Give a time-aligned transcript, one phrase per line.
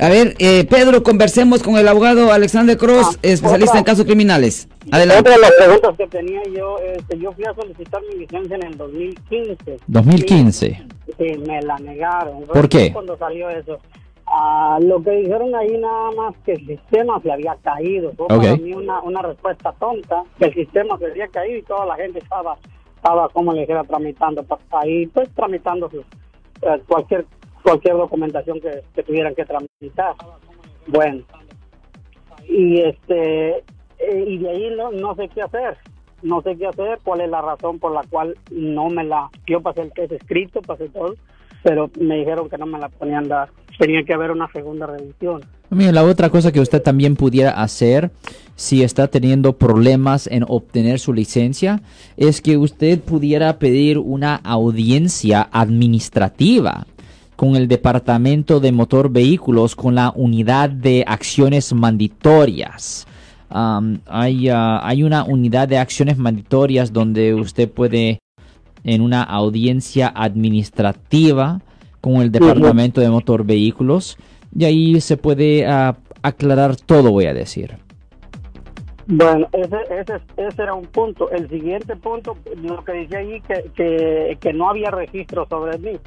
[0.00, 3.78] A ver, eh, Pedro, conversemos con el abogado Alexander Cross, Ah, especialista otra.
[3.80, 4.66] en casos criminales.
[4.90, 5.20] Adelante.
[5.20, 8.62] Otra de las preguntas que tenía yo, este, yo fui a solicitar mi licencia en
[8.62, 9.76] el 2015.
[9.86, 10.82] 2015.
[11.18, 12.42] Y, y me la negaron.
[12.44, 12.92] ¿Por qué?
[12.92, 13.78] Cuando salió eso.
[14.26, 18.12] Ah, lo que dijeron ahí nada más que el sistema se había caído.
[18.16, 18.36] Fue Ok.
[18.42, 21.96] para mí una, una respuesta tonta, que el sistema se había caído y toda la
[21.96, 22.56] gente estaba,
[22.96, 26.04] estaba como le dijera, tramitando, ahí pues tramitando sus,
[26.62, 27.26] eh, cualquier
[27.62, 30.14] cualquier documentación que, tuvieran que tramitar.
[30.86, 31.24] Bueno,
[32.48, 33.58] y este
[33.98, 35.76] eh, y de ahí no, no sé qué hacer
[36.22, 39.60] no sé qué hacer cuál es la razón por la cual no me la yo
[39.60, 41.14] pasé el test escrito pasé todo
[41.62, 43.50] pero me dijeron que no me la ponían dar.
[43.78, 45.42] Tenía que haber una segunda revisión.
[45.70, 48.10] Mira, la otra cosa que usted también pudiera hacer
[48.56, 51.80] si está teniendo problemas en obtener su licencia
[52.16, 56.86] es que usted pudiera pedir una audiencia administrativa
[57.40, 63.06] con el Departamento de Motor Vehículos con la unidad de acciones mandatorias.
[63.48, 68.18] Am, hay, ah, hay una unidad de acciones mandatorias donde usted puede
[68.84, 71.62] en una audiencia administrativa
[72.02, 74.18] con el Departamento de Motor Vehículos
[74.54, 77.78] y ahí se puede ah, aclarar todo, voy a decir.
[79.06, 83.64] bueno ese, ese ese era un punto el siguiente punto lo que dice ahí que,
[83.74, 85.98] que, que no había registro sobre mí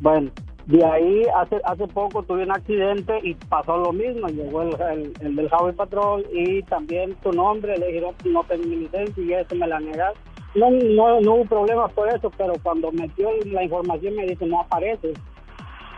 [0.00, 0.32] bueno
[0.66, 5.12] de ahí hace hace poco tuve un accidente y pasó lo mismo llegó el, el,
[5.20, 9.32] el del Highway Patrol y también tu nombre le dijeron no tengo mi licencia y
[9.32, 10.16] eso me la negaron
[10.54, 14.60] no, no, no hubo problema por eso, pero cuando metió la información me dice no
[14.60, 15.12] aparece.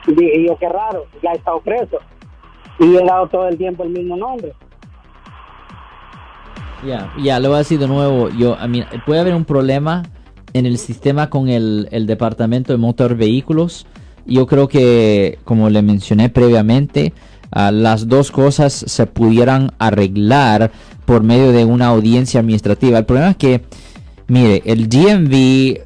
[0.06, 1.98] Y yo qué raro, ya he estado preso.
[2.78, 4.52] Y he dado todo el tiempo el mismo nombre.
[6.86, 10.04] Ya, ya, le voy a decir de nuevo, yo, a mí, puede haber un problema
[10.52, 13.86] en el sistema con el, el Departamento de Motor Vehículos.
[14.26, 17.12] Yo creo que, como le mencioné previamente,
[17.50, 20.70] ah, las dos cosas se pudieran arreglar
[21.04, 22.98] por medio de una audiencia administrativa.
[22.98, 23.62] El problema es que,
[24.28, 25.80] mire, el DMV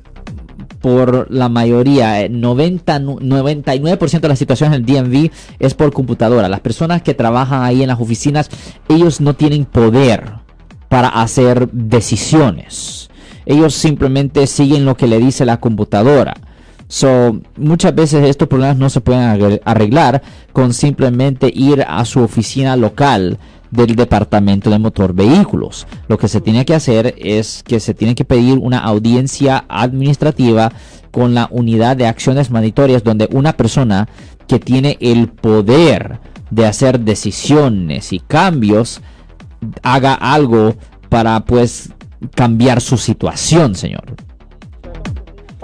[0.81, 6.49] por la mayoría, eh, 90, nu- 99% de las situaciones del DMV es por computadora.
[6.49, 8.49] Las personas que trabajan ahí en las oficinas,
[8.89, 10.33] ellos no tienen poder
[10.89, 13.11] para hacer decisiones.
[13.45, 16.35] Ellos simplemente siguen lo que le dice la computadora.
[16.91, 22.19] So, muchas veces estos problemas no se pueden arre- arreglar con simplemente ir a su
[22.21, 23.39] oficina local
[23.71, 25.87] del departamento de motor vehículos.
[26.09, 30.73] Lo que se tiene que hacer es que se tiene que pedir una audiencia administrativa
[31.13, 34.09] con la unidad de acciones mandatorias donde una persona
[34.49, 36.19] que tiene el poder
[36.51, 39.01] de hacer decisiones y cambios
[39.85, 40.75] haga algo
[41.09, 41.91] para pues
[42.35, 44.17] cambiar su situación, señor.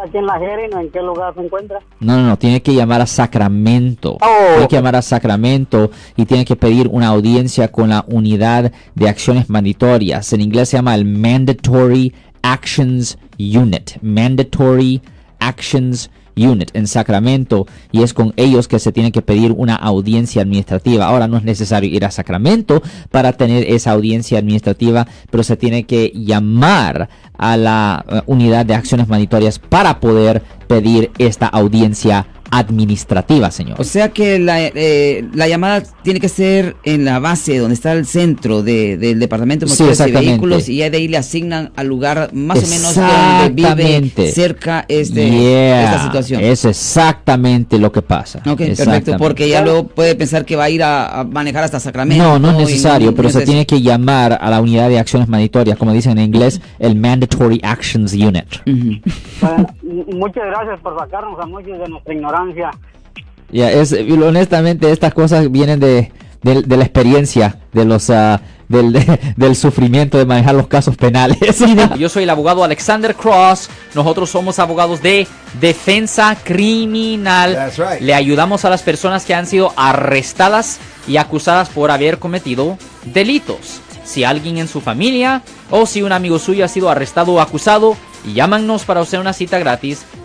[0.06, 1.80] Aquí en la Jerez, ¿en qué lugar se encuentra?
[1.98, 4.18] No, no, no, tiene que llamar a Sacramento.
[4.20, 4.46] Oh.
[4.52, 9.08] Tiene que llamar a Sacramento y tiene que pedir una audiencia con la unidad de
[9.08, 10.32] acciones mandatorias.
[10.32, 14.00] En inglés se llama el Mandatory Actions Unit.
[14.00, 15.02] Mandatory
[15.40, 20.42] Actions Unit en Sacramento y es con ellos que se tiene que pedir una audiencia
[20.42, 21.06] administrativa.
[21.06, 25.84] Ahora no es necesario ir a Sacramento para tener esa audiencia administrativa, pero se tiene
[25.84, 27.08] que llamar
[27.38, 33.80] a la eh, unidad de acciones mandatorias para poder pedir esta audiencia administrativa, señor.
[33.80, 37.92] O sea que la, eh, la llamada tiene que ser en la base donde está
[37.92, 41.72] el centro de- del departamento de Sí, y vehículos y ya de ahí le asignan
[41.76, 46.40] al lugar más o menos de donde vive cerca este, Yeah, esta situación.
[46.42, 48.40] Es exactamente lo que pasa.
[48.46, 51.80] Ok, perfecto, porque ya luego puede pensar que va a ir a, a manejar hasta
[51.80, 52.22] Sacramento.
[52.24, 55.28] No, no es necesario, no pero se tiene que llamar a la unidad de acciones
[55.28, 58.44] mandatorias, como dicen en inglés, el Mandatory Actions Unit.
[58.64, 62.36] Bueno, m- muchas gracias por sacarnos a muchos de nuestra ignorancia.
[63.50, 66.12] Ya, es, honestamente, estas cosas vienen de,
[66.42, 68.92] de, de la experiencia, de los, ah, del,
[69.36, 71.38] del sufrimiento de manejar los casos penales.
[71.98, 73.68] Yo soy el abogado Alexander Cross.
[73.94, 75.26] Nosotros somos abogados de
[75.60, 77.54] defensa criminal.
[77.54, 78.00] That's right.
[78.00, 83.80] Le ayudamos a las personas que han sido arrestadas y acusadas por haber cometido delitos.
[84.04, 87.96] Si alguien en su familia o si un amigo suyo ha sido arrestado o acusado,
[88.34, 90.04] llámanos para hacer una cita gratis.